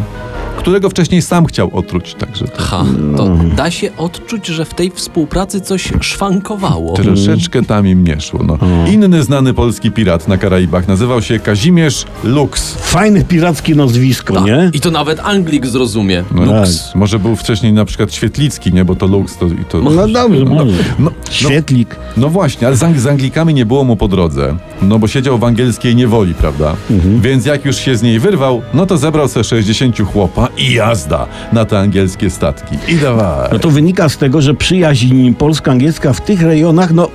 którego 0.60 0.90
wcześniej 0.90 1.22
sam 1.22 1.46
chciał 1.46 1.70
otruć, 1.72 2.14
także 2.14 2.48
to 2.48 2.62
Ha, 2.62 2.84
to 3.16 3.36
da 3.56 3.70
się 3.70 3.96
odczuć, 3.96 4.46
że 4.46 4.64
w 4.64 4.74
tej 4.74 4.90
współpracy 4.90 5.60
coś 5.60 5.92
szwankowało. 6.00 6.94
troszeczkę 6.96 7.62
tam 7.62 7.86
im 7.86 8.04
nie 8.04 8.20
szło. 8.20 8.40
No. 8.46 8.58
Inny 8.92 9.22
znany 9.22 9.54
polski 9.54 9.90
pirat 9.90 10.28
na 10.28 10.36
Karaibach 10.38 10.88
nazywał 10.88 11.22
się 11.22 11.38
Kazimierz 11.38 12.04
Lux. 12.24 12.74
Fajne 12.74 13.24
pirackie 13.24 13.74
nazwisko, 13.74 14.34
Tak. 14.34 14.44
nie? 14.44 14.70
I 14.72 14.80
to 14.80 14.90
nawet 14.90 15.20
Anglik 15.20 15.66
zrozumie. 15.66 16.24
No, 16.34 16.44
Lux. 16.60 16.94
Może 16.94 17.18
był 17.18 17.36
wcześniej 17.36 17.72
na 17.72 17.84
przykład 17.84 18.14
Świetlicki, 18.14 18.72
nie? 18.72 18.84
Bo 18.84 18.96
to 18.96 19.06
Lux 19.06 19.36
to... 19.36 19.46
i 19.46 19.64
to 19.68 19.78
No 19.80 20.08
dobrze, 20.08 20.44
może. 20.44 20.76
no, 20.98 21.10
Świetlik. 21.30 21.96
no 22.16 22.28
właśnie, 22.28 22.66
ale 22.66 22.76
z, 22.76 22.80
Ang- 22.80 22.98
z 22.98 23.06
Anglikami 23.06 23.54
nie 23.54 23.66
było 23.66 23.84
mu 23.84 23.96
po 23.96 24.08
drodze, 24.08 24.56
no 24.82 24.98
bo 24.98 25.08
siedział 25.08 25.38
w 25.38 25.44
angielskiej 25.44 25.96
niewoli, 25.96 26.34
prawda? 26.34 26.74
Więc 27.20 27.46
jak 27.46 27.64
już 27.64 27.76
się 27.76 27.96
z 27.96 28.02
niej 28.02 28.18
wyrwał, 28.18 28.62
no 28.74 28.86
to 28.86 28.96
zebrał 28.98 29.28
se 29.28 29.44
60 29.44 29.98
chłopa 30.12 30.48
i 30.58 30.72
jazda 30.72 31.26
na 31.52 31.64
te 31.64 31.78
angielskie 31.78 32.30
statki. 32.30 32.76
I 32.88 32.96
dawaj. 32.96 33.48
No 33.52 33.58
to 33.58 33.70
wynika 33.70 34.08
z 34.08 34.16
tego, 34.16 34.42
że 34.42 34.54
przyjaźń 34.54 35.32
polsko-angielska 35.32 36.12
w 36.12 36.20
tych 36.20 36.42
rejonach, 36.42 36.92
no, 36.92 37.08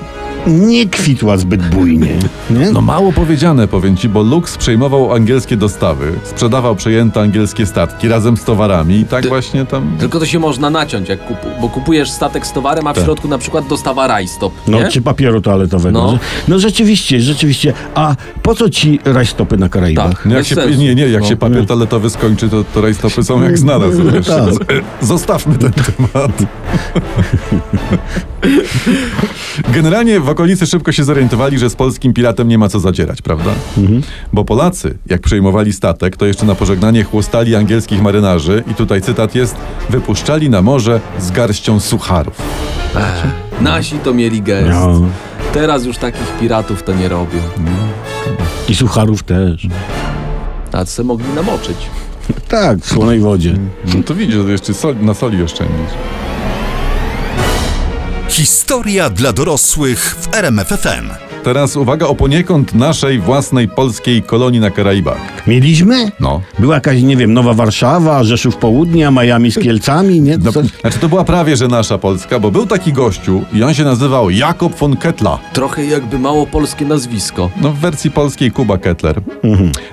nie 0.47 0.85
kwitła 0.85 1.37
zbyt 1.37 1.69
bujnie. 1.75 2.07
Nie? 2.49 2.71
No 2.71 2.81
mało 2.81 3.11
powiedziane, 3.13 3.67
powiem 3.67 3.97
ci, 3.97 4.09
bo 4.09 4.21
Lux 4.23 4.57
przejmował 4.57 5.13
angielskie 5.13 5.57
dostawy, 5.57 6.11
sprzedawał 6.23 6.75
przejęte 6.75 7.21
angielskie 7.21 7.65
statki 7.65 8.07
razem 8.07 8.37
z 8.37 8.43
towarami 8.43 8.95
i 8.99 9.05
tak 9.05 9.23
Ty- 9.23 9.29
właśnie 9.29 9.65
tam... 9.65 9.95
Tylko 9.99 10.19
to 10.19 10.25
się 10.25 10.39
można 10.39 10.69
naciąć, 10.69 11.09
jak 11.09 11.25
kupu, 11.25 11.47
bo 11.61 11.69
kupujesz 11.69 12.11
statek 12.11 12.47
z 12.47 12.51
towarem, 12.51 12.87
a 12.87 12.93
w 12.93 12.95
Tak. 12.95 13.05
środku 13.05 13.27
na 13.27 13.37
przykład 13.37 13.67
dostawa 13.67 14.07
rajstop, 14.07 14.53
No, 14.67 14.79
nie? 14.79 14.87
czy 14.89 15.01
papieru 15.01 15.41
toaletowego. 15.41 15.99
No. 15.99 16.11
No. 16.11 16.19
no 16.47 16.59
rzeczywiście, 16.59 17.19
rzeczywiście. 17.21 17.73
A 17.95 18.15
po 18.43 18.55
co 18.55 18.69
ci 18.69 18.99
rajstopy 19.05 19.57
na 19.57 19.69
Karaibach? 19.69 20.09
Tak. 20.09 20.25
No 20.25 20.35
jak 20.35 20.45
się, 20.45 20.55
nie, 20.77 20.95
nie, 20.95 21.07
jak 21.07 21.21
No. 21.21 21.29
się 21.29 21.37
papier 21.37 21.65
toaletowy 21.65 22.09
skończy, 22.09 22.49
to, 22.49 22.63
to 22.73 22.81
rajstopy 22.81 23.23
są 23.23 23.43
jak 23.43 23.57
znalazł. 23.57 24.03
No, 24.03 24.11
tak. 24.11 24.75
Zostawmy 25.01 25.57
ten 25.57 25.71
temat. 25.71 26.31
Generalnie 29.73 30.19
w 30.19 30.29
okolicy 30.35 30.65
szybko 30.67 30.91
się 30.91 31.03
zorientowali, 31.03 31.59
że 31.59 31.69
z 31.69 31.75
polskim 31.75 32.13
piratem 32.13 32.47
nie 32.47 32.57
ma 32.57 32.69
co 32.69 32.79
zadzierać, 32.79 33.21
prawda? 33.21 33.51
Bo 34.33 34.45
Polacy, 34.45 34.97
jak 35.05 35.21
przejmowali 35.21 35.73
statek, 35.73 36.17
to 36.17 36.25
jeszcze 36.25 36.45
na 36.45 36.55
pożegnanie 36.55 37.03
chłostali 37.03 37.55
angielskich 37.55 38.01
marynarzy 38.01 38.63
i 38.71 38.73
tutaj 38.73 39.01
cytat 39.01 39.35
jest, 39.35 39.55
wypuszczali 39.89 40.49
na 40.49 40.61
morze 40.61 41.01
z 41.19 41.31
garścią 41.31 41.79
sucharów. 41.79 42.41
Nasi 43.61 43.99
to 43.99 44.13
mieli 44.13 44.41
gest. 44.41 44.69
No. 44.69 45.01
Teraz 45.53 45.85
już 45.85 45.97
takich 45.97 46.37
piratów 46.39 46.83
to 46.83 46.93
nie 46.93 47.09
robią. 47.09 47.39
I 48.69 48.75
sucharów 48.75 49.23
też. 49.23 49.67
A 50.71 50.85
se 50.85 51.03
mogli 51.03 51.27
namoczyć. 51.35 51.77
Tak, 52.47 52.79
w 52.79 52.87
słonej 52.87 53.19
wodzie. 53.19 53.57
No 53.95 54.03
to 54.03 54.15
widzisz, 54.15 54.35
że 54.35 54.51
jeszcze 54.51 54.73
sol, 54.73 54.95
na 55.01 55.13
soli 55.13 55.43
oszczędzić. 55.43 55.89
Historia 58.29 59.09
dla 59.09 59.33
dorosłych 59.33 60.15
w 60.21 60.35
RMFFM. 60.35 61.09
Teraz 61.43 61.75
uwaga 61.77 62.05
o 62.07 62.15
poniekąd 62.15 62.73
naszej 62.75 63.19
własnej 63.19 63.67
polskiej 63.67 64.21
kolonii 64.23 64.59
na 64.59 64.71
Karaibach. 64.71 65.47
Mieliśmy? 65.47 66.11
No. 66.19 66.41
Była 66.59 66.75
jakaś, 66.75 67.01
nie 67.01 67.17
wiem, 67.17 67.33
Nowa 67.33 67.53
Warszawa, 67.53 68.23
Rzeszów 68.23 68.55
Południa, 68.57 69.11
Miami 69.11 69.51
z 69.51 69.59
Kielcami, 69.59 70.21
nie? 70.21 70.37
No, 70.37 70.51
znaczy 70.81 70.99
to 71.01 71.09
była 71.09 71.23
prawie, 71.23 71.57
że 71.57 71.67
nasza 71.67 71.97
Polska, 71.97 72.39
bo 72.39 72.51
był 72.51 72.65
taki 72.65 72.93
gościu 72.93 73.41
i 73.53 73.63
on 73.63 73.73
się 73.73 73.83
nazywał 73.83 74.29
Jakob 74.29 74.75
von 74.75 74.97
Kettler. 74.97 75.37
Trochę 75.53 75.85
jakby 75.85 76.19
mało 76.19 76.47
polskie 76.47 76.85
nazwisko. 76.85 77.49
No 77.61 77.69
w 77.69 77.75
wersji 77.79 78.11
polskiej 78.11 78.51
Kuba 78.51 78.77
Kettler. 78.77 79.21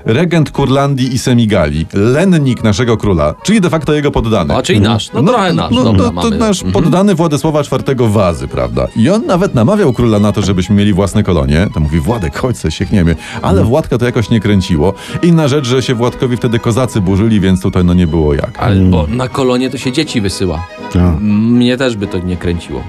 Regent 0.05 0.51
Kurlandii 0.51 1.15
i 1.15 1.19
Semigalii. 1.19 1.87
Lennik 1.93 2.65
naszego 2.65 2.97
króla, 2.97 3.35
czyli 3.43 3.61
de 3.61 3.71
facto 3.71 3.93
jego 3.95 4.11
poddany. 4.11 4.55
A 4.57 4.63
czyli 4.63 4.81
nasz. 4.81 5.11
No, 5.15 5.23
trochę 5.23 5.53
nasz. 5.53 5.71
No, 5.75 5.85
Dobra, 5.85 5.99
to, 6.05 6.09
to 6.09 6.13
mamy. 6.13 6.37
nasz 6.39 6.63
Mhm. 6.63 6.85
poddany 6.85 7.15
Władysława 7.15 7.61
IV 7.61 7.95
Wazy, 8.23 8.49
prawda? 8.49 8.89
I 8.97 9.11
on 9.11 9.27
nawet 9.27 9.55
namawiał 9.55 9.93
króla 9.93 10.19
na 10.19 10.33
to, 10.33 10.43
żebyśmy 10.43 10.77
mieli 10.77 10.93
własne 10.93 11.23
kolonie. 11.23 11.69
To 11.75 11.81
mówi, 11.81 12.01
Władek, 12.01 12.39
chodź 12.39 12.59
se 12.59 12.71
siekniemy. 12.71 13.17
Ale 13.43 13.65
Władka 13.65 13.99
to 13.99 14.05
jakoś 14.05 14.31
nie 14.31 14.41
kręciło. 14.41 14.95
Inna 15.23 15.49
rzecz, 15.49 15.67
że 15.67 15.83
się 15.83 15.95
Władkowi 15.95 16.37
wtedy 16.37 16.59
kozacy 16.59 17.01
burzyli, 17.01 17.41
więc 17.41 17.63
tutaj 17.63 17.85
no 17.85 17.95
nie 17.95 18.07
było 18.07 18.35
jak. 18.35 18.59
Albo 18.59 19.07
na 19.07 19.29
kolonie 19.29 19.71
to 19.71 19.79
się 19.79 19.93
dzieci 19.93 20.21
wysyła. 20.21 20.67
No. 20.95 21.17
Mnie 21.21 21.77
też 21.77 21.97
by 21.97 22.07
to 22.07 22.19
nie 22.19 22.37
kręciło. 22.37 22.83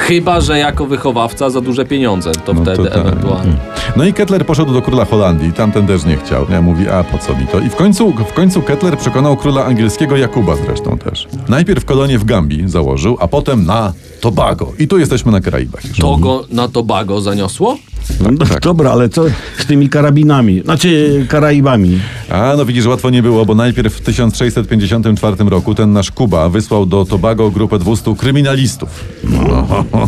Chyba, 0.00 0.40
że 0.40 0.58
jako 0.58 0.86
wychowawca 0.86 1.50
za 1.50 1.60
duże 1.60 1.84
pieniądze, 1.84 2.32
to 2.44 2.52
No 2.54 2.64
to 2.64 2.72
wtedy 2.72 2.88
tak. 2.90 2.98
ewentualnie. 3.06 3.52
No 3.96 4.04
i 4.04 4.12
Kettler 4.12 4.46
poszedł 4.46 4.72
do 4.72 4.82
króla 4.82 5.04
Holandii, 5.04 5.52
tamten 5.52 5.86
też 5.86 6.04
nie 6.04 6.16
chciał. 6.16 6.46
Ja 6.50 6.62
mówi, 6.62 6.88
a 6.88 7.04
po 7.04 7.18
co 7.18 7.36
mi 7.36 7.46
to? 7.46 7.60
I 7.60 7.68
w 7.68 7.76
końcu, 7.76 8.12
w 8.12 8.32
końcu 8.32 8.62
Kettler 8.62 8.98
przekonał 8.98 9.36
króla 9.36 9.64
angielskiego 9.64 10.16
Jakuba 10.16 10.56
zresztą 10.66 10.98
też. 10.98 11.28
Najpierw 11.48 11.84
kolonię 11.84 12.18
w 12.18 12.24
Gambii 12.24 12.68
założył, 12.68 13.16
a 13.20 13.28
potem 13.28 13.66
na 13.66 13.92
Tobago. 14.20 14.72
I 14.78 14.88
tu 14.88 14.98
jesteśmy 14.98 15.32
na 15.32 15.40
Karaibach 15.40 15.84
już. 15.84 15.98
To 15.98 16.16
go 16.16 16.44
na 16.50 16.68
Tobago 16.68 17.20
zaniosło? 17.20 17.76
No, 18.20 18.46
tak. 18.48 18.60
Dobra, 18.60 18.90
ale 18.90 19.08
co 19.08 19.24
z 19.58 19.66
tymi 19.66 19.88
karabinami? 19.88 20.60
Znaczy 20.60 21.26
Karaibami. 21.28 22.00
A 22.30 22.54
no 22.56 22.64
widzisz, 22.64 22.86
łatwo 22.86 23.10
nie 23.10 23.22
było, 23.22 23.46
bo 23.46 23.54
najpierw 23.54 23.94
w 23.94 24.00
1654 24.00 25.36
roku 25.44 25.74
ten 25.74 25.92
nasz 25.92 26.10
Kuba 26.10 26.48
wysłał 26.48 26.86
do 26.86 27.04
Tobago 27.04 27.50
grupę 27.50 27.78
200 27.78 28.14
kryminalistów. 28.16 29.04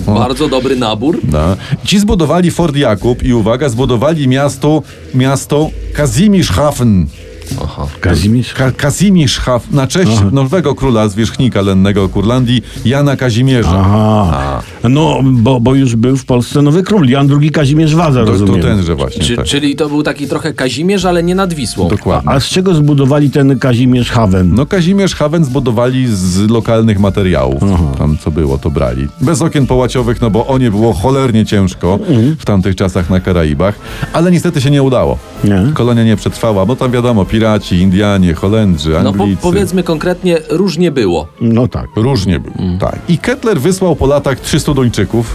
Bardzo 0.07 0.49
dobry 0.49 0.77
nabór. 0.77 1.19
No. 1.33 1.57
Ci 1.85 1.99
zbudowali 1.99 2.51
Fort 2.51 2.77
Jakub 2.77 3.23
i 3.23 3.35
uwaga, 3.35 3.69
zbudowali 3.69 4.29
miasto, 4.29 4.83
miasto 5.15 5.71
Kazimirzhafen. 5.93 7.07
Aha. 7.65 7.87
Kazimierz? 8.01 8.55
Ka- 8.55 8.73
Kazimirzhafen 8.73 9.77
na 9.77 9.87
cześć 9.87 10.13
nowego 10.33 10.75
króla 10.75 11.09
zwierzchnika 11.09 11.61
lennego 11.63 12.09
Kurlandii, 12.09 12.63
Jana 12.85 13.17
Kazimierza. 13.17 13.71
Aha. 13.81 14.63
No, 14.89 15.21
bo, 15.25 15.61
bo 15.61 15.75
już 15.75 15.97
był 15.97 16.17
w 16.17 16.25
Polsce 16.25 16.63
nowy 16.63 16.83
król, 16.83 17.09
Jan 17.09 17.29
II 17.41 17.51
Kazimierz 17.51 17.95
Waza, 17.95 18.21
To, 18.21 18.27
to 18.27 18.33
rozumiem. 18.33 18.63
tenże 18.63 18.95
właśnie. 18.95 19.25
Czy, 19.25 19.37
tak. 19.37 19.47
Czyli 19.47 19.77
to 19.77 19.89
był 19.89 20.03
taki 20.03 20.27
trochę 20.29 20.53
Kazimierz, 20.55 21.05
ale 21.05 21.23
nie 21.23 21.35
nad 21.35 21.55
Wisłą. 21.55 21.89
Dokładnie. 21.89 22.31
A 22.31 22.41
z 22.41 22.45
czego 22.45 22.75
zbudowali 22.75 23.31
ten 23.31 23.59
Kazimierz 23.59 24.11
Haven? 24.11 24.55
No 24.55 24.67
Kazimierz 24.67 25.15
Haven 25.15 25.45
zbudowali 25.45 26.07
z 26.17 26.51
lokalnych 26.51 26.99
materiałów. 27.01 27.63
Tam 27.99 28.17
co 28.25 28.31
było, 28.31 28.59
to 28.59 28.71
brali. 28.71 29.07
Bez 29.21 29.43
okien 29.43 29.67
połaciowych, 29.67 30.21
no 30.21 30.31
bo 30.31 30.47
o 30.47 30.59
nie 30.59 30.71
było 30.71 30.93
cholernie 30.93 31.47
ciężko 31.47 31.99
w 32.39 32.45
tamtych 32.45 32.77
czasach 32.77 33.11
na 33.11 33.21
Karaibach, 33.21 33.75
ale 34.13 34.31
niestety 34.31 34.61
się 34.61 34.71
nie 34.71 34.83
udało. 34.83 35.19
Nie? 35.45 35.63
Kolonia 35.75 36.05
nie 36.05 36.17
przetrwała, 36.17 36.67
bo 36.67 36.77
tam 36.77 36.91
wiadomo, 36.91 37.25
piraci, 37.43 37.77
Indianie, 37.77 38.35
Holendrzy, 38.35 38.91
No 39.05 39.13
po, 39.13 39.23
Anglicy. 39.23 39.43
powiedzmy 39.43 39.83
konkretnie, 39.83 40.39
różnie 40.51 40.91
było. 40.91 41.27
No 41.41 41.69
tak. 41.69 41.87
Różnie 41.97 42.41
było. 42.41 42.55
Tak. 42.81 42.99
I 43.09 43.19
Kettler 43.19 43.61
wysłał 43.61 43.97
po 43.97 44.07
latach 44.07 44.41
300 44.41 44.75
Duńczyków 44.75 45.35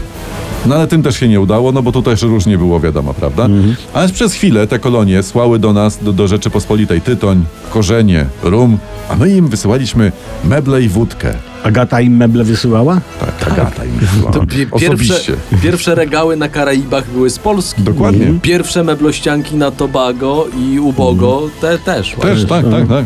No 0.66 0.76
ale 0.76 0.88
tym 0.88 1.04
też 1.04 1.20
się 1.20 1.28
nie 1.28 1.42
udało, 1.42 1.72
no 1.72 1.82
bo 1.82 1.92
tu 1.92 2.02
też 2.02 2.22
różnie 2.22 2.58
było, 2.58 2.80
wiadomo, 2.80 3.14
prawda? 3.14 3.46
Mhm. 3.46 3.76
Ale 3.94 4.10
przez 4.10 4.34
chwilę 4.34 4.68
te 4.68 4.80
kolonie 4.80 5.24
słały 5.24 5.60
do 5.60 5.74
nas, 5.74 6.00
do, 6.04 6.14
do 6.14 6.28
Rzeczypospolitej 6.28 7.02
tytoń, 7.02 7.46
korzenie, 7.74 8.26
rum, 8.44 8.78
a 9.10 9.16
my 9.16 9.30
im 9.30 9.48
wysyłaliśmy 9.48 10.12
meble 10.44 10.82
i 10.82 10.90
wódkę. 10.90 11.34
Agata 11.64 12.02
im 12.02 12.18
meble 12.18 12.44
wysyłała? 12.44 13.02
Tak, 13.40 13.52
Agata 13.52 13.86
im 13.86 13.92
wysyłała. 13.92 14.32
To 14.34 14.40
pi- 14.40 14.48
pierwsze, 14.48 14.76
Osobiście. 14.76 15.34
pierwsze 15.64 15.96
regały 15.96 16.38
na 16.38 16.50
Karaibach 16.50 17.10
były 17.12 17.30
z 17.30 17.40
Polski. 17.40 17.82
Dokładnie. 17.82 18.34
Pierwsze 18.42 18.84
meblościanki 18.84 19.56
na 19.56 19.72
Tobago 19.72 20.46
i 20.60 20.80
Ubogo 20.80 21.50
te 21.62 21.78
też. 21.80 22.16
Też, 22.22 22.46
tak, 22.46 22.66
tak, 22.72 22.88
tak. 22.88 23.06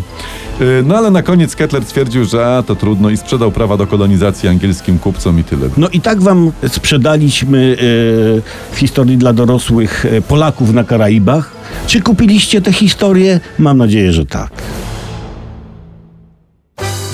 Y, 0.61 0.83
No 0.85 0.97
ale 0.97 1.11
na 1.11 1.23
koniec 1.23 1.55
Kettler 1.55 1.85
stwierdził, 1.85 2.25
że 2.25 2.55
a, 2.57 2.63
to 2.63 2.75
trudno 2.75 3.09
i 3.09 3.17
sprzedał 3.17 3.51
prawa 3.51 3.77
do 3.77 3.87
kolonizacji 3.87 4.49
angielskim 4.49 4.99
kupcom 4.99 5.39
i 5.39 5.43
tyle. 5.43 5.69
No 5.77 5.89
i 5.89 6.01
tak 6.01 6.21
wam 6.21 6.51
sprzedaliśmy 6.67 7.77
e, 7.79 8.75
w 8.75 8.77
historii 8.77 9.17
dla 9.17 9.33
dorosłych 9.33 10.05
e, 10.05 10.21
Polaków 10.21 10.73
na 10.73 10.83
Karaibach. 10.83 11.51
Czy 11.87 12.01
kupiliście 12.01 12.61
tę 12.61 12.73
historię? 12.73 13.39
Mam 13.59 13.77
nadzieję, 13.77 14.13
że 14.13 14.25
tak. 14.25 14.49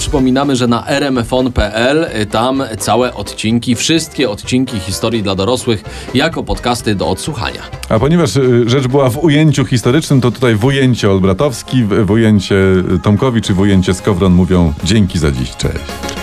Przypominamy, 0.07 0.55
że 0.55 0.67
na 0.67 0.85
rmfon.pl 0.99 2.03
y, 2.21 2.25
tam 2.25 2.63
całe 2.79 3.13
odcinki, 3.13 3.75
wszystkie 3.75 4.29
odcinki 4.29 4.79
historii 4.79 5.23
dla 5.23 5.35
dorosłych 5.35 5.83
jako 6.13 6.43
podcasty 6.43 6.95
do 6.95 7.07
odsłuchania. 7.07 7.61
A 7.89 7.99
ponieważ 7.99 8.35
y, 8.35 8.69
rzecz 8.69 8.87
była 8.87 9.09
w 9.09 9.17
ujęciu 9.17 9.65
historycznym, 9.65 10.21
to 10.21 10.31
tutaj 10.31 10.55
w 10.55 10.65
ujęcie 10.65 11.11
Olbratowski, 11.11 11.83
w 11.83 12.11
ujęcie 12.11 12.55
Tomkowicz 13.03 13.49
i 13.49 13.53
w 13.53 13.59
ujęcie 13.59 13.93
Skowron 13.93 14.33
mówią 14.33 14.73
dzięki 14.83 15.19
za 15.19 15.31
dziś, 15.31 15.55
cześć. 15.55 16.16